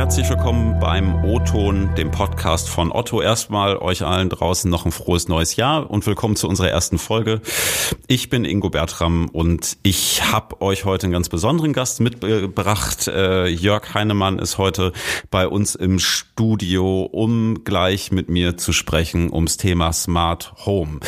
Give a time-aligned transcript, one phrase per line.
[0.00, 3.20] herzlich willkommen beim O-Ton, dem Podcast von Otto.
[3.20, 7.42] Erstmal euch allen draußen noch ein frohes neues Jahr und willkommen zu unserer ersten Folge.
[8.06, 13.08] Ich bin Ingo Bertram und ich habe euch heute einen ganz besonderen Gast mitgebracht.
[13.08, 14.94] Äh, Jörg Heinemann ist heute
[15.30, 21.00] bei uns im Studio, um gleich mit mir zu sprechen ums Thema Smart Home.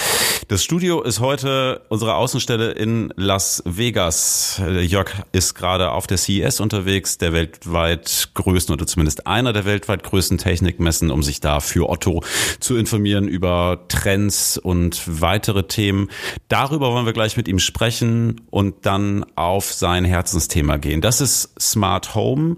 [0.49, 4.61] Das Studio ist heute unsere Außenstelle in Las Vegas.
[4.63, 9.65] Äh, Jörg ist gerade auf der CES unterwegs, der weltweit größten oder zumindest einer der
[9.65, 12.23] weltweit größten Technikmessen, um sich da für Otto
[12.59, 16.11] zu informieren über Trends und weitere Themen.
[16.49, 21.01] Darüber wollen wir gleich mit ihm sprechen und dann auf sein Herzensthema gehen.
[21.01, 22.57] Das ist Smart Home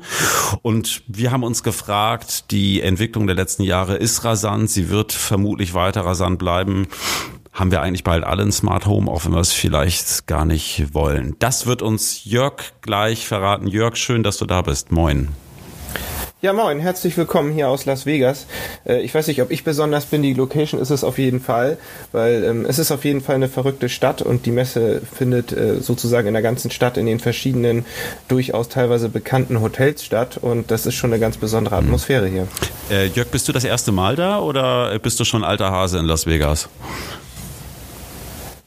[0.62, 5.74] und wir haben uns gefragt, die Entwicklung der letzten Jahre ist rasant, sie wird vermutlich
[5.74, 6.88] weiter rasant bleiben
[7.52, 10.92] haben wir eigentlich bald alle ein Smart Home, auch wenn wir es vielleicht gar nicht
[10.92, 11.36] wollen.
[11.38, 13.68] Das wird uns Jörg gleich verraten.
[13.68, 14.90] Jörg, schön, dass du da bist.
[14.90, 15.28] Moin.
[16.44, 18.44] Ja, moin, herzlich willkommen hier aus Las Vegas.
[18.84, 21.78] Äh, ich weiß nicht, ob ich besonders bin, die Location ist es auf jeden Fall,
[22.12, 25.80] weil ähm, es ist auf jeden Fall eine verrückte Stadt und die Messe findet äh,
[25.80, 27.86] sozusagen in der ganzen Stadt in den verschiedenen,
[28.28, 31.86] durchaus teilweise bekannten Hotels statt und das ist schon eine ganz besondere mhm.
[31.86, 32.46] Atmosphäre hier.
[32.90, 36.04] Äh, Jörg, bist du das erste Mal da oder bist du schon alter Hase in
[36.04, 36.68] Las Vegas?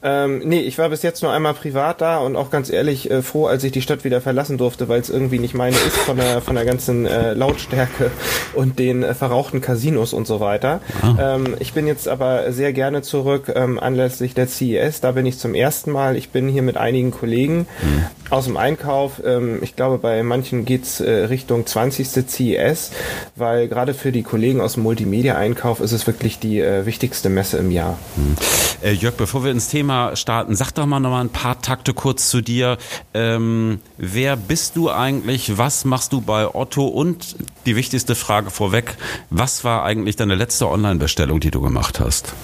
[0.00, 3.20] Ähm, nee, ich war bis jetzt nur einmal privat da und auch ganz ehrlich äh,
[3.20, 6.16] froh, als ich die Stadt wieder verlassen durfte, weil es irgendwie nicht meine ist von
[6.16, 8.12] der, von der ganzen äh, Lautstärke
[8.54, 10.80] und den äh, verrauchten Casinos und so weiter.
[11.02, 11.34] Ah.
[11.34, 15.00] Ähm, ich bin jetzt aber sehr gerne zurück ähm, anlässlich der CES.
[15.00, 16.16] Da bin ich zum ersten Mal.
[16.16, 18.04] Ich bin hier mit einigen Kollegen hm.
[18.30, 19.20] aus dem Einkauf.
[19.24, 22.08] Ähm, ich glaube, bei manchen geht's äh, Richtung 20.
[22.28, 22.92] CES,
[23.34, 27.58] weil gerade für die Kollegen aus dem Multimedia-Einkauf ist es wirklich die äh, wichtigste Messe
[27.58, 27.98] im Jahr.
[28.14, 28.36] Hm.
[28.80, 30.54] Äh, Jörg, bevor wir ins Thema Starten.
[30.54, 32.78] Sag doch mal noch mal ein paar Takte kurz zu dir.
[33.14, 35.58] Ähm, wer bist du eigentlich?
[35.58, 36.86] Was machst du bei Otto?
[36.86, 38.96] Und die wichtigste Frage vorweg,
[39.30, 42.34] was war eigentlich deine letzte Online-Bestellung, die du gemacht hast?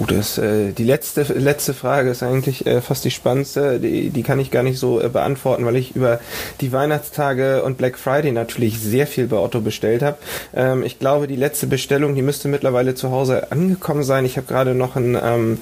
[0.00, 3.78] Gut, das, äh, die letzte, letzte Frage ist eigentlich äh, fast die spannendste.
[3.78, 6.20] Die, die kann ich gar nicht so äh, beantworten, weil ich über
[6.62, 10.16] die Weihnachtstage und Black Friday natürlich sehr viel bei Otto bestellt habe.
[10.54, 14.24] Ähm, ich glaube, die letzte Bestellung, die müsste mittlerweile zu Hause angekommen sein.
[14.24, 15.58] Ich habe gerade noch ein ähm,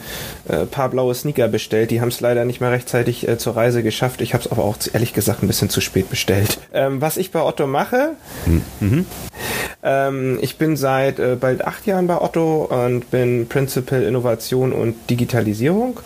[0.46, 1.90] äh, paar blaue Sneaker bestellt.
[1.90, 4.20] Die haben es leider nicht mehr rechtzeitig äh, zur Reise geschafft.
[4.20, 6.60] Ich habe es aber auch ehrlich gesagt ein bisschen zu spät bestellt.
[6.72, 8.10] Ähm, was ich bei Otto mache,
[8.78, 9.04] mhm.
[9.82, 14.72] ähm, ich bin seit äh, bald acht Jahren bei Otto und bin Principal in Innovation
[14.72, 16.00] und Digitalisierung.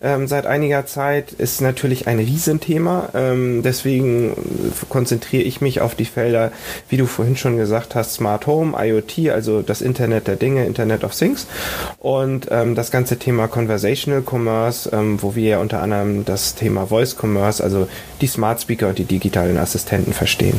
[0.00, 3.10] Ähm, seit einiger Zeit ist natürlich ein Riesenthema.
[3.14, 4.34] Ähm, deswegen
[4.88, 6.50] konzentriere ich mich auf die Felder,
[6.88, 11.04] wie du vorhin schon gesagt hast, Smart Home, IoT, also das Internet der Dinge, Internet
[11.04, 11.46] of Things
[12.00, 16.86] und ähm, das ganze Thema Conversational Commerce, ähm, wo wir ja unter anderem das Thema
[16.86, 17.88] Voice Commerce, also
[18.20, 20.58] die Smart Speaker und die digitalen Assistenten verstehen.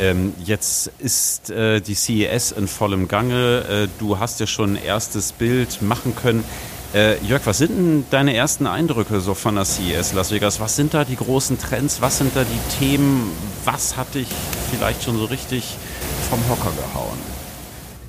[0.00, 3.64] Ähm, jetzt ist äh, die CES in vollem Gange.
[3.68, 6.44] Äh, du hast ja schon ein erstes Bild machen können.
[6.94, 10.60] Äh, Jörg, was sind denn deine ersten Eindrücke so von der CES Las Vegas?
[10.60, 12.00] Was sind da die großen Trends?
[12.00, 13.30] Was sind da die Themen?
[13.64, 14.28] Was hat dich
[14.70, 15.76] vielleicht schon so richtig
[16.30, 17.37] vom Hocker gehauen?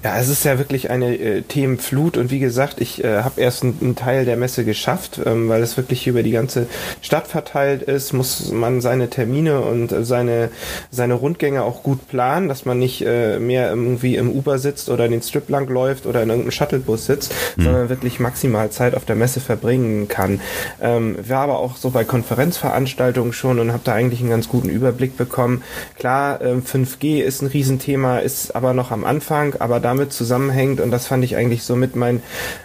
[0.02, 3.64] Ja, es ist ja wirklich eine äh, Themenflut und wie gesagt, ich äh, habe erst
[3.64, 6.68] einen Teil der Messe geschafft, ähm, weil es wirklich über die ganze
[7.02, 10.52] Stadt verteilt ist, muss man seine Termine und äh, seine,
[10.90, 15.10] seine Rundgänge auch gut planen, dass man nicht äh, mehr irgendwie im Uber sitzt oder
[15.10, 17.64] den Strip lang läuft oder in irgendeinem Shuttlebus sitzt, mhm.
[17.64, 20.40] sondern wirklich maximal Zeit auf der Messe verbringen kann.
[20.82, 24.70] Ähm, war aber auch so bei Konferenzveranstaltungen schon und habe da eigentlich einen ganz guten
[24.70, 25.62] Überblick bekommen.
[25.98, 30.80] Klar, äh, 5G ist ein Riesenthema, ist aber noch am Anfang, aber da damit zusammenhängt.
[30.80, 32.22] Und das fand ich eigentlich so mit mein,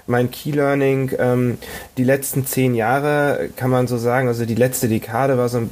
[0.06, 1.10] mein Key Learning.
[1.18, 1.58] Ähm,
[1.96, 5.62] die letzten zehn Jahre kann man so sagen, also die letzte Dekade war so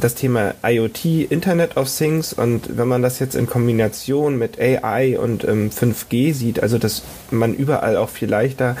[0.00, 2.32] das Thema IoT, Internet of Things.
[2.32, 7.02] Und wenn man das jetzt in Kombination mit AI und ähm, 5G sieht, also dass
[7.30, 8.76] man überall auch viel leichter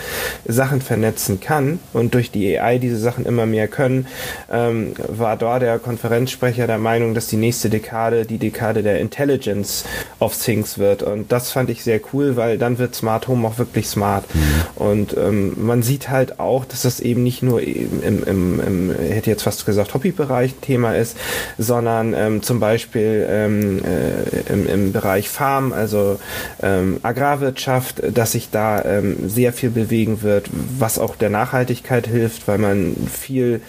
[0.46, 4.06] Sachen vernetzen kann und durch die AI diese Sachen immer mehr können,
[4.50, 9.84] ähm, war da der Konferenzsprecher der Meinung, dass die nächste Dekade die Dekade der Intelligence
[10.20, 11.02] of Things wird.
[11.02, 14.24] Und das fand ich sehr sehr cool, weil dann wird Smart Home auch wirklich smart.
[14.34, 14.40] Mhm.
[14.76, 18.94] Und ähm, man sieht halt auch, dass das eben nicht nur im, im, im, im
[18.94, 21.16] hätte jetzt fast gesagt, Hobbybereich Thema ist,
[21.58, 26.18] sondern ähm, zum Beispiel ähm, äh, im, im Bereich Farm, also
[26.62, 32.48] ähm, Agrarwirtschaft, dass sich da ähm, sehr viel bewegen wird, was auch der Nachhaltigkeit hilft,
[32.48, 33.60] weil man viel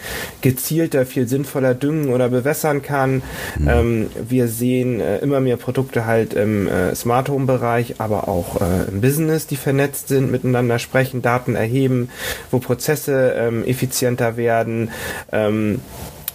[0.42, 3.22] gezielter, viel sinnvoller düngen oder bewässern kann.
[3.58, 3.68] Mhm.
[3.68, 8.28] Ähm, wir sehen äh, immer mehr Produkte halt im äh, Smart Home Bereich, aber aber
[8.28, 12.10] auch äh, im Business, die vernetzt sind, miteinander sprechen, Daten erheben,
[12.52, 14.92] wo Prozesse ähm, effizienter werden.
[15.32, 15.82] Ähm,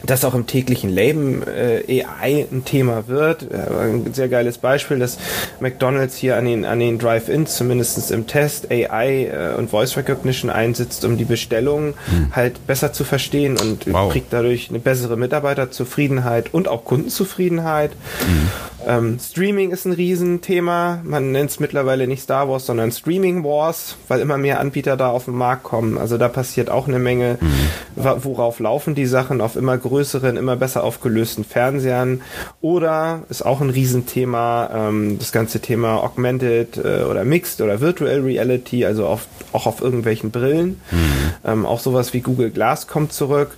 [0.06, 3.50] dass auch im täglichen Leben äh, AI ein Thema wird.
[3.50, 5.16] Äh, ein sehr geiles Beispiel, dass
[5.60, 10.50] McDonald's hier an den, an den Drive-Ins, zumindest im Test, AI äh, und Voice Recognition
[10.50, 12.36] einsetzt, um die Bestellungen hm.
[12.36, 14.12] halt besser zu verstehen und wow.
[14.12, 17.92] kriegt dadurch eine bessere Mitarbeiterzufriedenheit und auch Kundenzufriedenheit.
[18.26, 18.50] Hm.
[18.86, 21.00] Ähm, Streaming ist ein Riesenthema.
[21.04, 25.08] Man nennt es mittlerweile nicht Star Wars, sondern Streaming Wars, weil immer mehr Anbieter da
[25.08, 25.98] auf den Markt kommen.
[25.98, 27.38] Also da passiert auch eine Menge.
[27.40, 27.54] Mhm.
[27.96, 29.40] Worauf laufen die Sachen?
[29.40, 32.22] Auf immer größeren, immer besser aufgelösten Fernsehern.
[32.60, 38.20] Oder ist auch ein Riesenthema, ähm, das ganze Thema Augmented äh, oder Mixed oder Virtual
[38.20, 40.80] Reality, also auf, auch auf irgendwelchen Brillen.
[40.90, 41.04] Mhm.
[41.44, 43.52] Ähm, auch sowas wie Google Glass kommt zurück.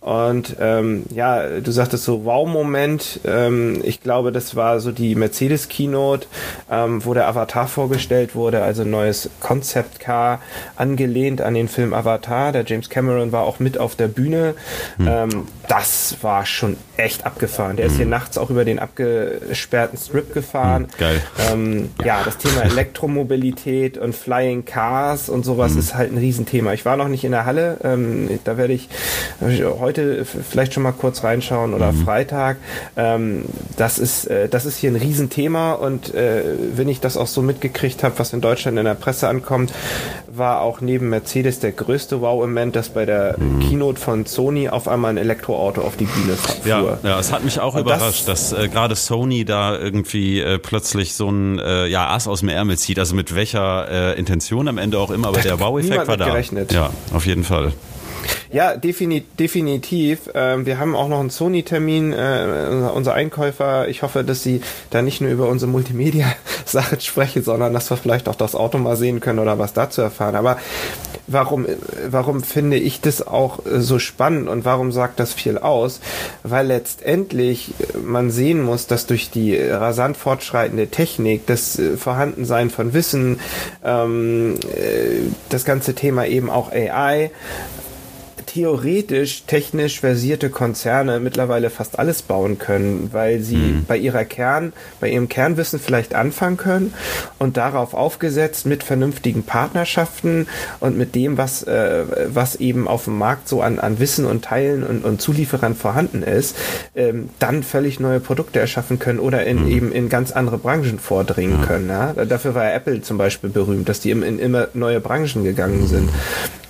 [0.00, 3.20] Und ähm, ja, du sagtest so Wow-Moment.
[3.24, 6.26] Ähm, ich glaube, das war war so die Mercedes Keynote,
[6.68, 10.40] ähm, wo der Avatar vorgestellt wurde, also ein neues Concept Car,
[10.74, 12.50] angelehnt an den Film Avatar.
[12.50, 14.54] Der James Cameron war auch mit auf der Bühne.
[14.96, 15.08] Hm.
[15.08, 17.76] Ähm, das war schon echt abgefahren.
[17.76, 17.92] Der hm.
[17.92, 20.84] ist hier nachts auch über den abgesperrten Strip gefahren.
[20.84, 21.22] Hm, geil.
[21.52, 22.06] Ähm, ja.
[22.06, 22.22] ja.
[22.24, 25.78] das Thema Elektromobilität und Flying Cars und sowas hm.
[25.78, 26.72] ist halt ein Riesenthema.
[26.72, 27.78] Ich war noch nicht in der Halle.
[27.84, 28.88] Ähm, da werde ich
[29.40, 32.04] heute vielleicht schon mal kurz reinschauen oder hm.
[32.04, 32.56] Freitag.
[32.96, 33.44] Ähm,
[33.76, 36.42] das ist äh, das ist hier ein Riesenthema und äh,
[36.74, 39.70] wenn ich das auch so mitgekriegt habe, was in Deutschland in der Presse ankommt,
[40.28, 43.60] war auch neben Mercedes der größte Wow-Moment, dass bei der mhm.
[43.60, 46.64] Keynote von Sony auf einmal ein Elektroauto auf die Bühne fuhr.
[46.64, 50.40] Ja, ja es hat mich auch und überrascht, das, dass äh, gerade Sony da irgendwie
[50.40, 54.18] äh, plötzlich so ein äh, ja, Ass aus dem Ärmel zieht, also mit welcher äh,
[54.18, 56.30] Intention am Ende auch immer, aber der Wow-Effekt war da.
[56.30, 56.72] Gerechnet.
[56.72, 57.74] Ja, auf jeden Fall.
[58.52, 60.30] Ja, definitiv.
[60.34, 62.12] Ähm, wir haben auch noch einen Sony-Termin.
[62.12, 64.60] Äh, unser Einkäufer, ich hoffe, dass Sie
[64.90, 68.96] da nicht nur über unsere Multimedia-Sache sprechen, sondern dass wir vielleicht auch das Auto mal
[68.96, 70.36] sehen können oder was dazu erfahren.
[70.36, 70.58] Aber
[71.26, 71.66] warum,
[72.08, 76.00] warum finde ich das auch äh, so spannend und warum sagt das viel aus?
[76.44, 82.94] Weil letztendlich äh, man sehen muss, dass durch die rasant fortschreitende Technik, das Vorhandensein von
[82.94, 83.40] Wissen,
[83.84, 84.54] ähm,
[85.48, 87.30] das ganze Thema eben auch AI,
[88.56, 93.84] theoretisch technisch versierte Konzerne mittlerweile fast alles bauen können, weil sie mhm.
[93.86, 96.94] bei ihrer Kern, bei ihrem Kernwissen vielleicht anfangen können
[97.38, 100.48] und darauf aufgesetzt mit vernünftigen Partnerschaften
[100.80, 104.46] und mit dem, was, äh, was eben auf dem Markt so an, an Wissen und
[104.46, 106.56] Teilen und, und Zulieferern vorhanden ist,
[106.94, 109.70] ähm, dann völlig neue Produkte erschaffen können oder in mhm.
[109.70, 111.66] eben in ganz andere Branchen vordringen ja.
[111.66, 111.90] können.
[111.90, 112.14] Ja?
[112.24, 115.88] Dafür war Apple zum Beispiel berühmt, dass die in, in immer neue Branchen gegangen mhm.
[115.88, 116.10] sind.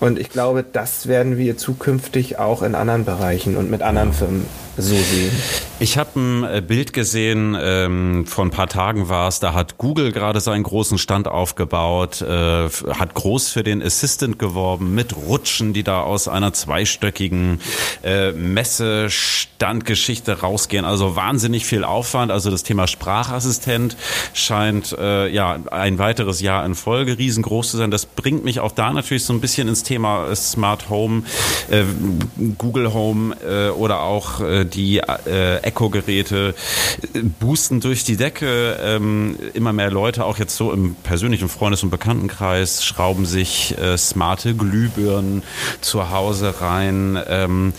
[0.00, 1.75] Und ich glaube, das werden wir zukünftig
[2.38, 4.46] auch in anderen Bereichen und mit anderen Firmen
[4.76, 5.32] so sehen.
[5.78, 9.78] Ich habe ein äh, Bild gesehen, ähm, vor ein paar Tagen war es, da hat
[9.78, 15.72] Google gerade seinen großen Stand aufgebaut, äh, hat groß für den Assistant geworben, mit Rutschen,
[15.72, 17.60] die da aus einer zweistöckigen
[18.02, 20.84] äh, Messestandgeschichte rausgehen.
[20.84, 22.32] Also wahnsinnig viel Aufwand.
[22.32, 23.96] Also das Thema Sprachassistent
[24.34, 27.90] scheint äh, ja ein weiteres Jahr in Folge riesengroß zu sein.
[27.90, 31.22] Das bringt mich auch da natürlich so ein bisschen ins Thema Smart Home,
[31.70, 31.84] äh,
[32.58, 36.54] Google Home äh, oder auch äh, die äh, Echo-Geräte
[37.14, 38.78] äh, boosten durch die Decke.
[38.82, 43.96] Ähm, immer mehr Leute, auch jetzt so im persönlichen Freundes- und Bekanntenkreis, schrauben sich äh,
[43.96, 45.42] smarte Glühbirnen
[45.80, 47.18] zu Hause rein.
[47.28, 47.72] Ähm,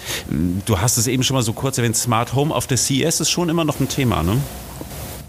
[0.65, 3.29] du hast es eben schon mal so kurz erwähnt, Smart Home auf der CES ist
[3.29, 4.37] schon immer noch ein Thema, ne?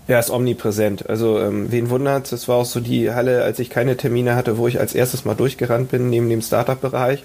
[0.09, 1.09] Ja, ist omnipräsent.
[1.09, 4.57] Also ähm, wen wundert, das war auch so die Halle, als ich keine Termine hatte,
[4.57, 7.25] wo ich als erstes mal durchgerannt bin, neben dem Startup-Bereich.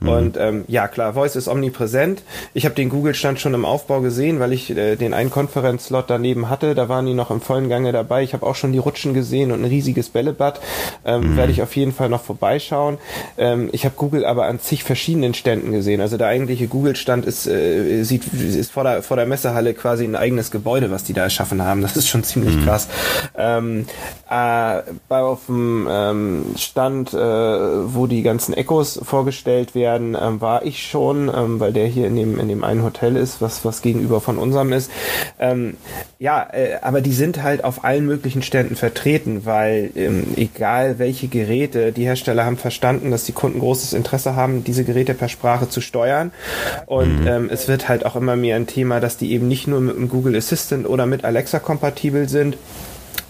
[0.00, 0.08] Mhm.
[0.08, 2.22] Und ähm, ja, klar, Voice ist omnipräsent.
[2.52, 6.50] Ich habe den Google-Stand schon im Aufbau gesehen, weil ich äh, den einen Konferenzslot daneben
[6.50, 6.74] hatte.
[6.74, 8.24] Da waren die noch im vollen Gange dabei.
[8.24, 10.60] Ich habe auch schon die Rutschen gesehen und ein riesiges Bällebad.
[11.04, 11.36] Ähm, mhm.
[11.36, 12.98] Werde ich auf jeden Fall noch vorbeischauen.
[13.38, 16.00] Ähm, ich habe Google aber an zig verschiedenen Ständen gesehen.
[16.00, 20.16] Also der eigentliche Google-Stand ist, äh, sieht, ist vor der, vor der Messehalle quasi ein
[20.16, 21.80] eigenes Gebäude, was die da erschaffen haben.
[21.80, 22.64] Das ist schon ziemlich mhm.
[22.64, 22.88] krass.
[23.36, 23.86] Ähm,
[24.30, 30.64] äh, bei auf dem ähm, Stand, äh, wo die ganzen Echos vorgestellt werden, ähm, war
[30.64, 33.82] ich schon, ähm, weil der hier in dem in dem einen Hotel ist, was was
[33.82, 34.90] gegenüber von unserem ist.
[35.38, 35.76] Ähm,
[36.18, 41.28] ja, äh, aber die sind halt auf allen möglichen Ständen vertreten, weil ähm, egal welche
[41.28, 45.68] Geräte, die Hersteller haben verstanden, dass die Kunden großes Interesse haben, diese Geräte per Sprache
[45.68, 46.32] zu steuern.
[46.86, 47.26] Und mhm.
[47.26, 49.96] ähm, es wird halt auch immer mehr ein Thema, dass die eben nicht nur mit
[49.96, 52.56] dem Google Assistant oder mit Alexa kompatibel sind,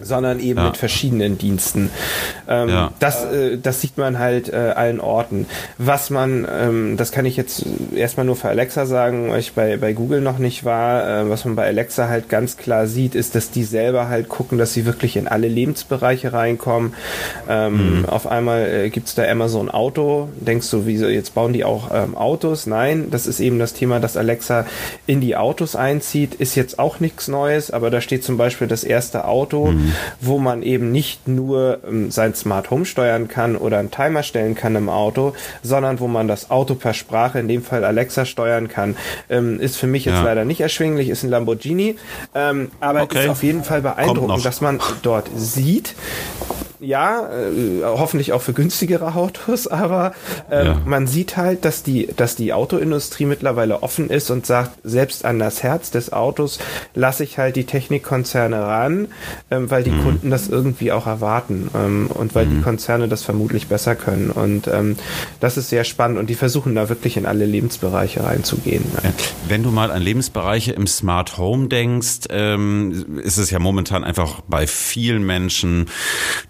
[0.00, 0.66] sondern eben ja.
[0.66, 1.90] mit verschiedenen Diensten.
[2.48, 2.92] Ähm, ja.
[2.98, 5.46] das, äh, das sieht man halt äh, allen Orten.
[5.78, 7.64] Was man, ähm, das kann ich jetzt
[7.94, 11.44] erstmal nur für Alexa sagen, weil ich bei, bei Google noch nicht war, äh, was
[11.44, 14.84] man bei Alexa halt ganz klar sieht, ist, dass die selber halt gucken, dass sie
[14.84, 16.94] wirklich in alle Lebensbereiche reinkommen.
[17.48, 18.04] Ähm, mhm.
[18.06, 20.28] Auf einmal äh, gibt's da Amazon Auto.
[20.36, 22.66] Denkst du, wieso jetzt bauen die auch ähm, Autos?
[22.66, 24.66] Nein, das ist eben das Thema, dass Alexa
[25.06, 26.34] in die Autos einzieht.
[26.34, 29.66] Ist jetzt auch nichts Neues, aber da steht zum Beispiel das erste Auto.
[29.66, 29.74] Mhm
[30.21, 34.54] wo man eben nicht nur ähm, sein Smart Home steuern kann oder einen Timer stellen
[34.54, 38.69] kann im Auto, sondern wo man das Auto per Sprache, in dem Fall Alexa, steuern
[38.69, 38.97] kann.
[39.28, 40.23] Ähm, ist für mich jetzt ja.
[40.23, 41.97] leider nicht erschwinglich, ist ein Lamborghini,
[42.35, 43.25] ähm, aber okay.
[43.25, 45.95] ist auf jeden Fall beeindruckend, dass man dort sieht,
[46.81, 50.12] ja, äh, hoffentlich auch für günstigere Autos, aber
[50.50, 50.81] äh, ja.
[50.85, 55.38] man sieht halt, dass die, dass die Autoindustrie mittlerweile offen ist und sagt, selbst an
[55.38, 56.59] das Herz des Autos
[56.95, 59.09] lasse ich halt die Technikkonzerne ran,
[59.50, 60.02] ähm, weil die mhm.
[60.02, 62.57] Kunden das irgendwie auch erwarten ähm, und weil mhm.
[62.57, 64.31] die Konzerne das vermutlich besser können.
[64.31, 64.97] Und ähm,
[65.40, 68.85] das ist sehr spannend und die versuchen da wirklich in alle Lebensbereiche reinzugehen.
[69.02, 69.11] Ja.
[69.49, 74.43] Wenn du mal an Lebensbereiche im Smart Home denkst, ähm, ist es ja momentan einfach
[74.49, 75.87] bei vielen Menschen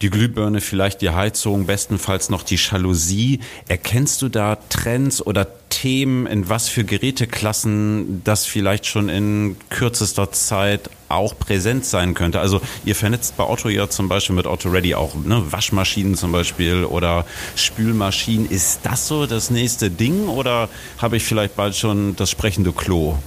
[0.02, 3.40] die Glüh Glühbirne, vielleicht die Heizung, bestenfalls noch die Jalousie.
[3.69, 10.33] Erkennst du da Trends oder Themen, in was für Geräteklassen das vielleicht schon in kürzester
[10.33, 12.40] Zeit auch präsent sein könnte.
[12.40, 16.33] Also ihr vernetzt bei Otto ja zum Beispiel mit Otto Ready auch ne, Waschmaschinen zum
[16.33, 18.49] Beispiel oder Spülmaschinen.
[18.49, 23.19] Ist das so das nächste Ding oder habe ich vielleicht bald schon das sprechende Klo?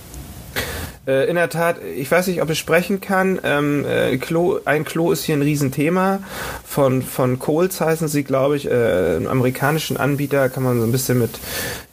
[1.07, 3.39] Äh, in der Tat, ich weiß nicht, ob ich sprechen kann.
[3.43, 6.19] Ähm, äh, Klo, ein Klo ist hier ein Riesenthema.
[6.65, 10.91] Von, von Coles heißen sie, glaube ich, äh, einen amerikanischen Anbieter, kann man so ein
[10.91, 11.39] bisschen mit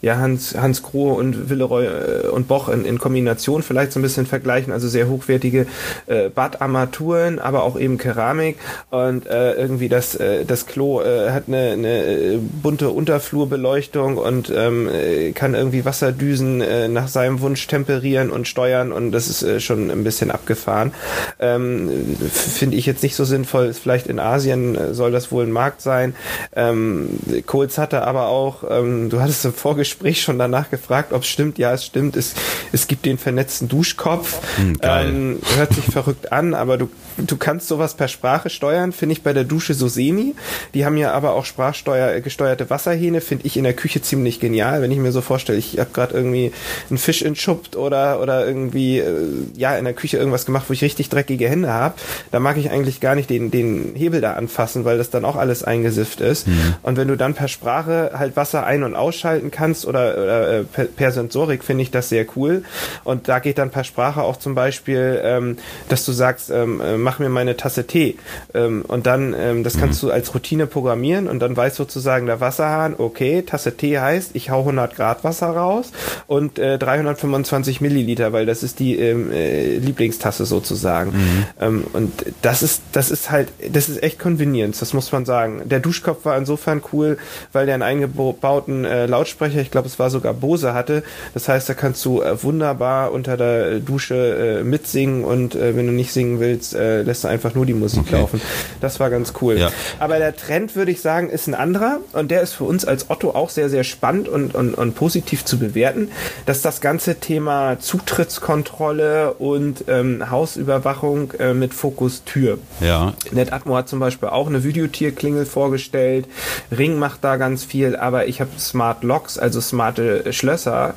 [0.04, 4.02] ja, Hans, Hans Grohe und Villeroy äh, und Boch in, in Kombination vielleicht so ein
[4.02, 4.70] bisschen vergleichen.
[4.70, 5.66] Also sehr hochwertige
[6.06, 8.58] äh, Badarmaturen, aber auch eben Keramik.
[8.90, 14.52] Und äh, irgendwie das, äh, das Klo äh, hat eine, eine äh, bunte Unterflurbeleuchtung und
[14.54, 19.42] ähm, äh, kann irgendwie Wasserdüsen äh, nach seinem Wunsch temperieren und steuern und das ist
[19.42, 20.92] äh, schon ein bisschen abgefahren.
[21.40, 21.88] Ähm,
[22.30, 23.72] Finde ich jetzt nicht so sinnvoll.
[23.72, 26.14] Vielleicht in Asien soll das wohl ein Markt sein.
[26.54, 27.08] Ähm,
[27.46, 31.58] Kohls hatte aber auch, ähm, du hattest im Vorgespräch schon danach gefragt, ob es stimmt.
[31.58, 32.16] Ja, es stimmt.
[32.16, 32.34] Es,
[32.72, 34.38] es gibt den vernetzten Duschkopf.
[34.56, 38.92] Hm, ähm, hört sich verrückt an, aber du, du kannst sowas per Sprache steuern.
[38.92, 40.34] Finde ich bei der Dusche so semi.
[40.74, 43.20] Die haben ja aber auch sprachsteuer gesteuerte Wasserhähne.
[43.20, 44.82] Finde ich in der Küche ziemlich genial.
[44.82, 46.52] Wenn ich mir so vorstelle, ich habe gerade irgendwie
[46.90, 49.12] einen Fisch entschuppt oder, oder irgendwie äh,
[49.56, 51.94] ja in der Küche irgendwas gemacht, wo ich richtig dreckige Hände habe,
[52.30, 55.36] da mag ich eigentlich gar nicht den, den Hebel da anfassen, weil das dann auch
[55.36, 56.48] alles eingesifft ist.
[56.48, 56.74] Mhm.
[56.82, 60.64] Und wenn du dann per Sprache halt Wasser ein- und ausschalten kannst oder, oder äh,
[60.64, 62.64] per, per Sensorik, finde ich das sehr cool.
[63.04, 65.56] Und da geht dann per Sprache auch zum Beispiel, ähm,
[65.88, 68.16] dass du sagst, ähm, äh, mach mir meine Tasse Tee.
[68.54, 70.08] Ähm, und dann, ähm, das kannst mhm.
[70.08, 74.50] du als Routine programmieren und dann weiß sozusagen der Wasserhahn, okay, Tasse Tee heißt, ich
[74.50, 75.92] hau 100 Grad Wasser raus
[76.26, 81.10] und äh, 325 Milliliter, weil das ist die ähm, äh, Lieblingstasse sozusagen.
[81.10, 81.44] Mhm.
[81.60, 85.62] Ähm, und das ist, das ist halt, das ist echt Convenience, das muss man sagen.
[85.66, 87.18] Der Duschkopf war insofern cool,
[87.52, 91.02] weil der einen eingebauten äh, Lautsprecher, ich glaube es war sogar Bose hatte.
[91.34, 95.86] Das heißt, da kannst du äh, wunderbar unter der Dusche äh, mitsingen und äh, wenn
[95.86, 98.16] du nicht singen willst, äh, lässt du einfach nur die Musik okay.
[98.16, 98.40] laufen.
[98.80, 99.58] Das war ganz cool.
[99.58, 99.70] Ja.
[99.98, 103.10] Aber der Trend, würde ich sagen, ist ein anderer und der ist für uns als
[103.10, 106.10] Otto auch sehr, sehr spannend und, und, und positiv zu bewerten,
[106.46, 112.58] dass das ganze Thema Zutrittskontrolle Kontrolle und ähm, Hausüberwachung äh, mit Fokus Tür.
[112.80, 113.12] Ja.
[113.32, 116.26] NetAtmo hat zum Beispiel auch eine Videotierklingel vorgestellt.
[116.70, 120.94] Ring macht da ganz viel, aber ich habe Smart Locks, also smarte Schlösser,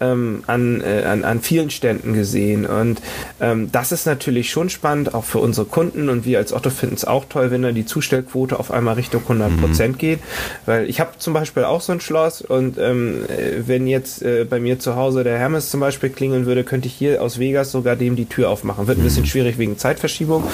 [0.00, 2.66] ähm, an, äh, an, an vielen Ständen gesehen.
[2.66, 3.02] Und
[3.40, 6.08] ähm, das ist natürlich schon spannend, auch für unsere Kunden.
[6.08, 9.22] Und wir als Otto finden es auch toll, wenn da die Zustellquote auf einmal Richtung
[9.22, 9.98] 100 Prozent mhm.
[9.98, 10.18] geht.
[10.66, 14.44] Weil ich habe zum Beispiel auch so ein Schloss und ähm, äh, wenn jetzt äh,
[14.44, 17.72] bei mir zu Hause der Hermes zum Beispiel klingeln würde, könnte ich hier aus Vegas
[17.72, 18.86] sogar dem die Tür aufmachen.
[18.86, 19.28] Wird ein bisschen mhm.
[19.28, 20.44] schwierig wegen Zeitverschiebung,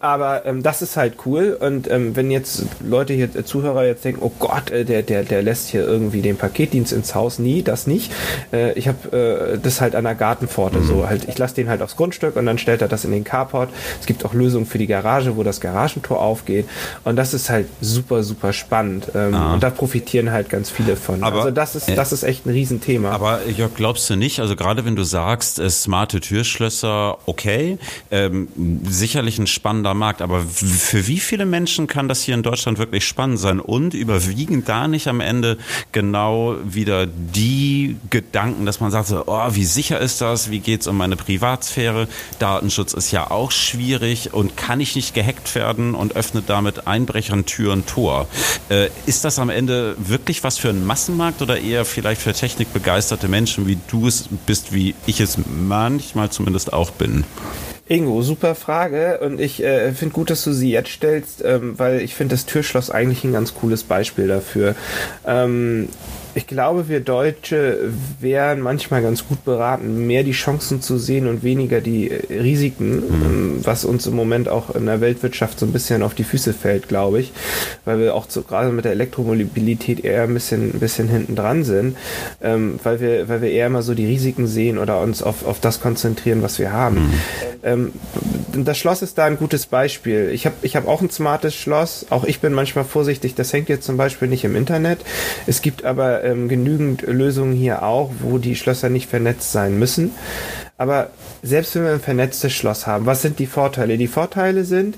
[0.00, 1.56] aber ähm, das ist halt cool.
[1.58, 5.24] Und ähm, wenn jetzt Leute hier, äh, Zuhörer jetzt denken, oh Gott, äh, der, der,
[5.24, 7.38] der lässt hier irgendwie den Paketdienst ins Haus.
[7.38, 8.12] Nie, das nicht.
[8.52, 10.86] Äh, ich habe äh, das halt an der Gartenpforte mhm.
[10.86, 11.08] so.
[11.08, 13.70] Halt, ich lasse den halt aufs Grundstück und dann stellt er das in den Carport.
[14.00, 16.68] Es gibt auch Lösungen für die Garage, wo das Garagentor aufgeht.
[17.04, 19.08] Und das ist halt super, super spannend.
[19.14, 19.54] Ähm, ah.
[19.54, 21.22] Und da profitieren halt ganz viele von.
[21.22, 23.10] Aber, also das ist, das ist echt ein Riesenthema.
[23.10, 27.78] Aber Jörg, glaubst du nicht, also gerade wenn du sagst, äh, smart smarte Türschlösser, okay,
[28.10, 28.48] ähm,
[28.88, 33.06] sicherlich ein spannender Markt, aber für wie viele Menschen kann das hier in Deutschland wirklich
[33.06, 35.58] spannend sein und überwiegen da nicht am Ende
[35.92, 40.50] genau wieder wieder die Gedanken, dass man sagt, so, oh, wie sicher ist das?
[40.50, 42.08] Wie geht's um meine Privatsphäre?
[42.38, 47.46] Datenschutz ist ja auch schwierig und kann ich nicht gehackt werden und öffnet damit Einbrechern
[47.46, 48.28] Tür und Tor.
[48.68, 53.28] Äh, ist das am Ende wirklich was für einen Massenmarkt oder eher vielleicht für technikbegeisterte
[53.28, 57.24] Menschen, wie du es bist, wie ich es manchmal zumindest auch bin?
[57.88, 62.00] Ingo, super Frage und ich äh, finde gut, dass du sie jetzt stellst, ähm, weil
[62.00, 64.76] ich finde das Türschloss eigentlich ein ganz cooles Beispiel dafür.
[65.26, 65.88] Ähm,
[66.34, 67.78] ich glaube, wir Deutsche
[68.20, 73.22] wären manchmal ganz gut beraten, mehr die Chancen zu sehen und weniger die Risiken, mhm.
[73.22, 76.52] Ähm, was uns im Moment auch in der Weltwirtschaft so ein bisschen auf die Füße
[76.52, 77.32] fällt, glaube ich,
[77.84, 81.64] weil wir auch so, gerade mit der Elektromobilität eher ein bisschen, ein bisschen hinten dran
[81.64, 81.96] sind,
[82.42, 85.60] ähm, weil wir, weil wir eher immer so die Risiken sehen oder uns auf, auf
[85.60, 86.96] das konzentrieren, was wir haben.
[86.96, 87.12] Mhm.
[87.62, 87.92] Ähm,
[88.54, 90.30] das Schloss ist da ein gutes Beispiel.
[90.32, 93.68] Ich habe ich hab auch ein smartes Schloss, auch ich bin manchmal vorsichtig, das hängt
[93.68, 95.00] jetzt zum Beispiel nicht im Internet.
[95.46, 100.12] Es gibt aber ähm, genügend Lösungen hier auch, wo die Schlösser nicht vernetzt sein müssen.
[100.78, 101.10] Aber
[101.42, 103.98] selbst wenn wir ein vernetztes Schloss haben, was sind die Vorteile?
[103.98, 104.96] Die Vorteile sind,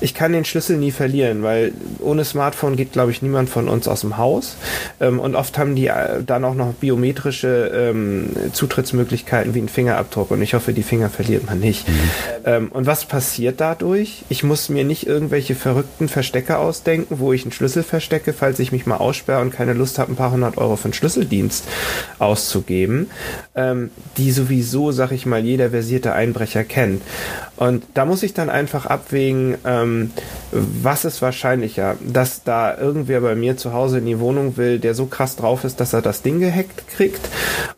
[0.00, 3.86] ich kann den Schlüssel nie verlieren, weil ohne Smartphone geht, glaube ich, niemand von uns
[3.86, 4.56] aus dem Haus.
[4.98, 10.30] Ähm, und oft haben die äh, dann auch noch biometrische ähm, Zutrittsmöglichkeiten wie ein Fingerabdruck.
[10.30, 11.86] Und ich hoffe, die Finger verliert man nicht.
[11.86, 11.92] Mhm.
[12.44, 14.22] Ähm, und was passiert dadurch?
[14.30, 18.72] Ich muss mir nicht irgendwelche verrückten Verstecke ausdenken, wo ich einen Schlüssel verstecke, falls ich
[18.72, 21.64] mich mal aussperre und keine Lust habe, ein paar hundert Euro für einen Schlüsseldienst
[22.18, 23.10] auszugeben,
[24.16, 27.00] die sowieso, sag ich mal, jeder versierte Einbrecher kennt.
[27.56, 30.10] Und da muss ich dann einfach abwägen, ähm,
[30.52, 34.94] was ist wahrscheinlicher, dass da irgendwer bei mir zu Hause in die Wohnung will, der
[34.94, 37.28] so krass drauf ist, dass er das Ding gehackt kriegt,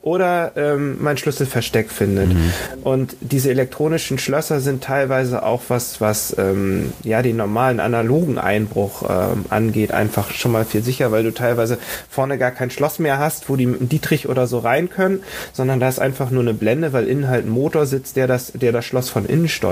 [0.03, 2.29] oder ähm, mein Schlüsselversteck findet.
[2.29, 2.53] Mhm.
[2.83, 9.03] Und diese elektronischen Schlösser sind teilweise auch was, was ähm, ja den normalen analogen Einbruch
[9.09, 11.79] ähm, angeht, einfach schon mal viel sicher, weil du teilweise
[12.11, 15.21] vorne gar kein Schloss mehr hast, wo die mit einem Dietrich oder so rein können,
[15.53, 18.53] sondern da ist einfach nur eine Blende, weil innen halt ein Motor sitzt, der das,
[18.53, 19.68] der das Schloss von innen steuert.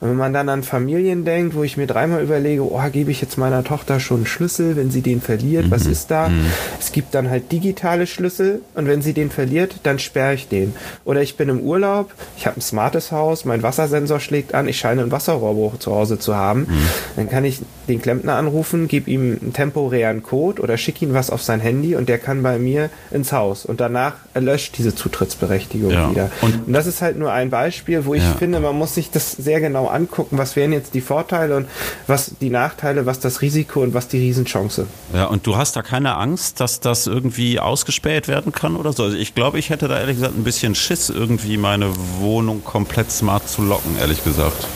[0.00, 3.20] Und wenn man dann an Familien denkt, wo ich mir dreimal überlege, oh, gebe ich
[3.20, 5.70] jetzt meiner Tochter schon einen Schlüssel, wenn sie den verliert, mhm.
[5.70, 6.28] was ist da?
[6.28, 6.46] Mhm.
[6.78, 10.74] Es gibt dann halt digitale Schlüssel und wenn sie den verliert, dann sperre ich den.
[11.04, 14.78] Oder ich bin im Urlaub, ich habe ein smartes Haus, mein Wassersensor schlägt an, ich
[14.78, 16.60] scheine ein Wasserrohrbruch zu Hause zu haben.
[16.60, 16.88] Mhm.
[17.16, 21.30] Dann kann ich den Klempner anrufen, gebe ihm einen temporären Code oder schicke ihm was
[21.30, 25.90] auf sein Handy und der kann bei mir ins Haus und danach erlöscht diese Zutrittsberechtigung
[25.90, 26.10] ja.
[26.10, 26.30] wieder.
[26.42, 28.34] Und, und, das ist halt nur ein Beispiel, wo ich ja.
[28.34, 31.66] finde, man muss sich das sehr genau angucken, was wären jetzt die Vorteile und
[32.06, 34.86] was die Nachteile, was das Risiko und was die Riesenchance.
[35.12, 39.04] Ja, und du hast da keine Angst, dass das irgendwie ausgespäht werden kann oder so?
[39.04, 43.10] Also ich glaube, ich hätte da ehrlich gesagt ein bisschen Schiss, irgendwie meine Wohnung komplett
[43.10, 44.66] smart zu locken, ehrlich gesagt.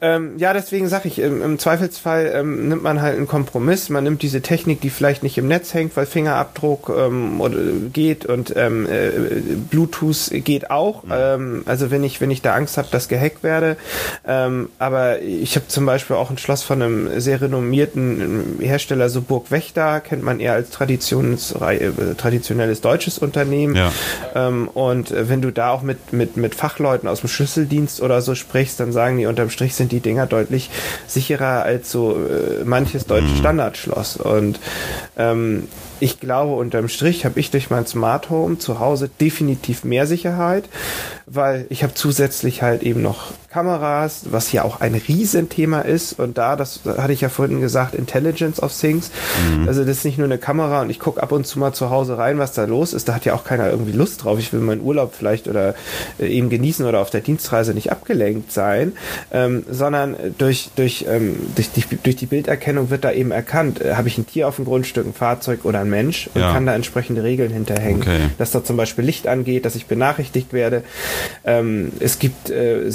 [0.00, 3.88] Ähm, ja, deswegen sage ich, im, im Zweifelsfall ähm, nimmt man halt einen Kompromiss.
[3.88, 7.56] Man nimmt diese Technik, die vielleicht nicht im Netz hängt, weil Fingerabdruck ähm, oder,
[7.92, 9.10] geht und ähm, äh,
[9.70, 11.04] Bluetooth geht auch.
[11.04, 11.12] Mhm.
[11.14, 13.76] Ähm, also wenn ich wenn ich da Angst habe, dass gehackt werde.
[14.26, 19.22] Ähm, aber ich habe zum Beispiel auch ein Schloss von einem sehr renommierten Hersteller, so
[19.22, 23.76] Burg Wächter, kennt man eher als Traditions, äh, traditionelles deutsches Unternehmen.
[23.76, 23.92] Ja.
[24.34, 28.34] Ähm, und wenn du da auch mit mit mit Fachleuten aus dem Schlüsseldienst oder so
[28.34, 30.70] sprichst, dann sagen die unterm Strich sind die Dinger deutlich
[31.06, 33.36] sicherer als so äh, manches deutsche mhm.
[33.36, 34.16] Standardschloss.
[34.16, 34.58] Und
[35.16, 35.68] ähm,
[36.00, 40.68] ich glaube, unterm Strich habe ich durch mein Smart Home zu Hause definitiv mehr Sicherheit,
[41.26, 46.18] weil ich habe zusätzlich halt eben noch Kameras, was ja auch ein Riesenthema ist.
[46.18, 49.12] Und da, das hatte ich ja vorhin gesagt, Intelligence of Things.
[49.48, 49.68] Mhm.
[49.68, 51.88] Also das ist nicht nur eine Kamera und ich gucke ab und zu mal zu
[51.88, 53.08] Hause rein, was da los ist.
[53.08, 54.40] Da hat ja auch keiner irgendwie Lust drauf.
[54.40, 55.76] Ich will meinen Urlaub vielleicht oder
[56.18, 58.94] äh, eben genießen oder auf der Dienstreise nicht abgelenkt sein,
[59.30, 63.94] ähm, sondern durch, durch, ähm, durch, die, durch die Bilderkennung wird da eben erkannt, äh,
[63.94, 66.52] habe ich ein Tier auf dem Grundstück, ein Fahrzeug oder ein Mensch und ja.
[66.52, 68.02] kann da entsprechende Regeln hinterhängen.
[68.02, 68.20] Okay.
[68.38, 70.82] Dass da zum Beispiel Licht angeht, dass ich benachrichtigt werde.
[71.44, 72.90] Ähm, es gibt äh,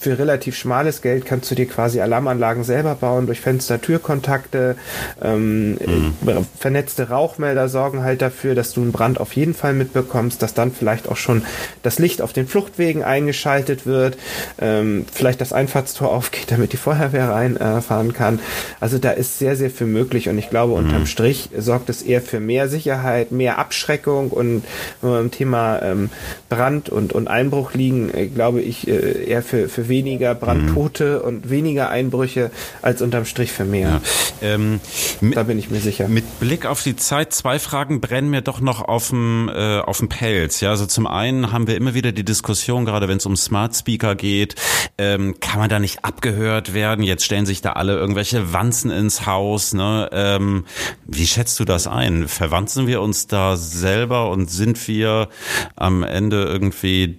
[0.00, 4.76] für relativ schmales Geld kannst du dir quasi Alarmanlagen selber bauen durch Fenster-Türkontakte.
[5.22, 6.14] Ähm, mhm.
[6.58, 10.72] Vernetzte Rauchmelder sorgen halt dafür, dass du einen Brand auf jeden Fall mitbekommst, dass dann
[10.72, 11.42] vielleicht auch schon
[11.82, 14.16] das Licht auf den Fluchtwegen eingeschaltet wird,
[14.60, 18.40] ähm, vielleicht das Einfahrtstor aufgeht, damit die Feuerwehr reinfahren äh, kann.
[18.80, 21.06] Also da ist sehr, sehr viel möglich und ich glaube, unterm mhm.
[21.06, 24.64] Strich sorgt es eher für mehr Sicherheit, mehr Abschreckung und
[25.00, 26.10] wenn wir beim Thema ähm,
[26.48, 31.28] Brand und, und Einbruch liegen, äh, glaube ich, äh, eher für, für weniger Brandtote mhm.
[31.28, 32.50] und weniger Einbrüche
[32.82, 34.00] als unterm Strich für mehr.
[34.40, 34.54] Ja.
[34.54, 34.80] Ähm,
[35.20, 36.08] da bin ich mir sicher.
[36.08, 39.98] Mit Blick auf die Zeit, zwei Fragen brennen mir doch noch auf dem, äh, auf
[39.98, 40.60] dem Pelz.
[40.60, 43.76] Ja, also zum einen haben wir immer wieder die Diskussion, gerade wenn es um Smart
[43.76, 44.56] Speaker geht,
[44.98, 47.04] ähm, kann man da nicht abgehört werden?
[47.04, 49.72] Jetzt stellen sich da alle irgendwelche Wanzen ins Haus.
[49.72, 50.08] Ne?
[50.12, 50.64] Ähm,
[51.06, 51.99] wie schätzt du das ein?
[52.00, 52.28] Ein?
[52.28, 55.28] Verwanzen wir uns da selber und sind wir
[55.76, 57.18] am Ende irgendwie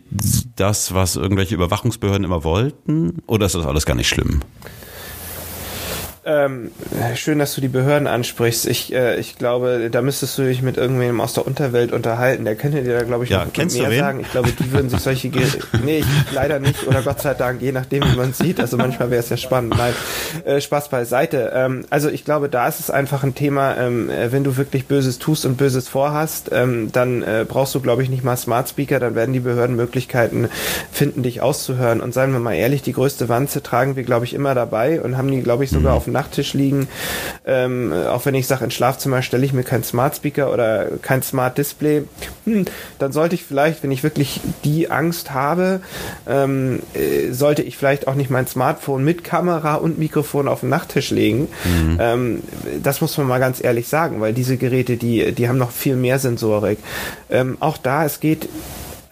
[0.55, 3.21] das, was irgendwelche Überwachungsbehörden immer wollten?
[3.27, 4.41] Oder ist das alles gar nicht schlimm?
[6.23, 6.69] Ähm,
[7.15, 8.67] schön, dass du die Behörden ansprichst.
[8.67, 12.45] Ich, äh, ich glaube, da müsstest du dich mit irgendwem aus der Unterwelt unterhalten.
[12.45, 13.99] Der könnte dir da, glaube ich, ja, noch kennst mehr du wen?
[13.99, 14.19] sagen.
[14.19, 15.29] Ich glaube, die würden sich solche...
[15.29, 15.41] Ge
[15.83, 16.87] nee, ich, leider nicht.
[16.87, 18.59] Oder Gott sei Dank, je nachdem, wie man sieht.
[18.59, 19.75] Also manchmal wäre es ja spannend.
[19.75, 19.93] Nein,
[20.45, 21.53] äh, Spaß beiseite.
[21.55, 24.85] Ähm, also ich glaube, da ist es einfach ein Thema, ähm, äh, wenn du wirklich
[24.85, 28.69] Böses tust und Böses vorhast, ähm, dann äh, brauchst du, glaube ich, nicht mal Smart
[28.69, 28.99] Speaker.
[28.99, 30.49] Dann werden die Behörden Möglichkeiten
[30.91, 31.99] finden, dich auszuhören.
[31.99, 35.17] Und seien wir mal ehrlich, die größte Wanze tragen wir, glaube ich, immer dabei und
[35.17, 35.97] haben die, glaube ich, sogar mhm.
[35.97, 36.87] auf dem Nachttisch liegen.
[37.45, 41.23] Ähm, auch wenn ich sage, ins Schlafzimmer stelle ich mir kein Smart Speaker oder kein
[41.23, 42.03] Smart Display,
[42.45, 42.65] hm,
[42.99, 45.81] dann sollte ich vielleicht, wenn ich wirklich die Angst habe,
[46.27, 50.69] ähm, äh, sollte ich vielleicht auch nicht mein Smartphone mit Kamera und Mikrofon auf den
[50.69, 51.47] Nachttisch legen.
[51.63, 51.97] Mhm.
[51.99, 52.43] Ähm,
[52.83, 55.95] das muss man mal ganz ehrlich sagen, weil diese Geräte, die, die haben noch viel
[55.95, 56.79] mehr Sensorik.
[57.29, 58.49] Ähm, auch da, es geht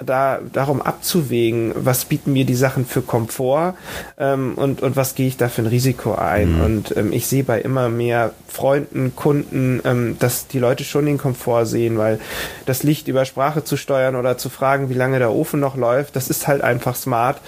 [0.10, 3.76] da darum abzuwägen, was bieten mir die Sachen für Komfort
[4.18, 6.56] ähm, und, und was gehe ich da für ein Risiko ein.
[6.56, 6.62] Mhm.
[6.62, 11.18] Und ähm, ich sehe bei immer mehr Freunden, Kunden, ähm, dass die Leute schon den
[11.18, 12.20] Komfort sehen, weil
[12.66, 16.16] das Licht über Sprache zu steuern oder zu fragen, wie lange der Ofen noch läuft,
[16.16, 17.40] das ist halt einfach smart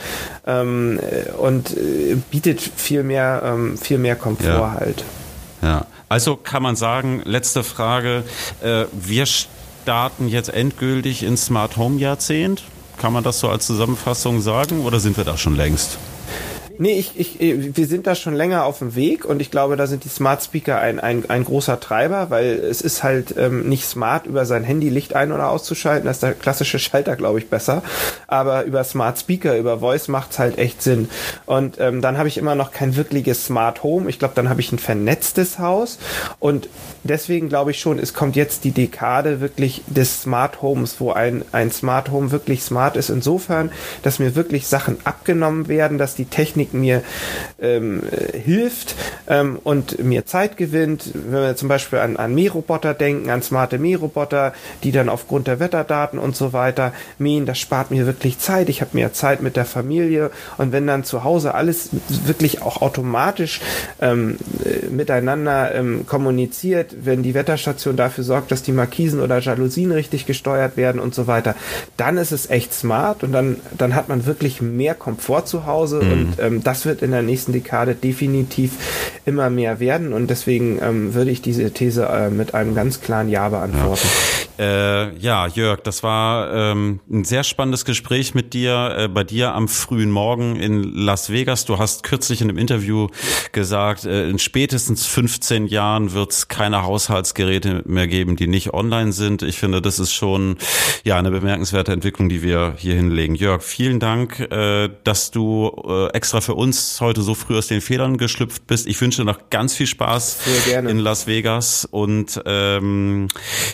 [0.45, 0.99] ähm,
[1.37, 4.75] und äh, bietet viel mehr, ähm, viel mehr Komfort ja.
[4.79, 5.03] halt.
[5.61, 8.23] Ja, also kann man sagen, letzte Frage,
[8.61, 9.25] äh, wir
[9.81, 12.63] starten jetzt endgültig ins Smart Home Jahrzehnt.
[12.97, 15.97] Kann man das so als Zusammenfassung sagen oder sind wir da schon längst?
[16.81, 19.85] Nee, ich, ich, wir sind da schon länger auf dem Weg und ich glaube, da
[19.85, 23.85] sind die Smart Speaker ein, ein, ein großer Treiber, weil es ist halt ähm, nicht
[23.85, 26.07] smart, über sein Handy Licht ein- oder auszuschalten.
[26.07, 27.83] Das ist der klassische Schalter, glaube ich, besser.
[28.25, 31.07] Aber über Smart Speaker, über Voice macht's halt echt Sinn.
[31.45, 34.09] Und ähm, dann habe ich immer noch kein wirkliches Smart Home.
[34.09, 35.99] Ich glaube, dann habe ich ein vernetztes Haus.
[36.39, 36.67] Und
[37.03, 41.45] deswegen glaube ich schon, es kommt jetzt die Dekade wirklich des Smart Homes, wo ein,
[41.51, 43.11] ein Smart Home wirklich smart ist.
[43.11, 47.03] Insofern, dass mir wirklich Sachen abgenommen werden, dass die Technik mir
[47.61, 48.01] ähm,
[48.33, 48.95] hilft
[49.27, 51.11] ähm, und mir Zeit gewinnt.
[51.13, 54.53] Wenn wir zum Beispiel an, an Mähroboter denken, an smarte Mähroboter,
[54.83, 58.69] die dann aufgrund der Wetterdaten und so weiter mähen, das spart mir wirklich Zeit.
[58.69, 61.89] Ich habe mehr Zeit mit der Familie und wenn dann zu Hause alles
[62.25, 63.61] wirklich auch automatisch
[64.01, 69.91] ähm, äh, miteinander ähm, kommuniziert, wenn die Wetterstation dafür sorgt, dass die Markisen oder Jalousien
[69.91, 71.55] richtig gesteuert werden und so weiter,
[71.97, 76.01] dann ist es echt smart und dann, dann hat man wirklich mehr Komfort zu Hause
[76.01, 76.11] mhm.
[76.11, 78.73] und ähm, das wird in der nächsten Dekade definitiv
[79.25, 83.29] immer mehr werden und deswegen ähm, würde ich diese These äh, mit einem ganz klaren
[83.29, 84.07] Ja beantworten.
[84.07, 89.23] Ja, äh, ja Jörg, das war ähm, ein sehr spannendes Gespräch mit dir, äh, bei
[89.23, 91.65] dir am frühen Morgen in Las Vegas.
[91.65, 93.07] Du hast kürzlich in einem Interview
[93.53, 99.13] gesagt, äh, in spätestens 15 Jahren wird es keine Haushaltsgeräte mehr geben, die nicht online
[99.13, 99.41] sind.
[99.41, 100.57] Ich finde, das ist schon
[101.03, 103.33] ja eine bemerkenswerte Entwicklung, die wir hier hinlegen.
[103.33, 107.67] Jörg, vielen Dank, äh, dass du äh, extra für für uns heute so früh aus
[107.67, 108.85] den Federn geschlüpft bist.
[108.85, 111.87] Ich wünsche dir noch ganz viel Spaß in Las Vegas.
[111.89, 113.29] Und ähm,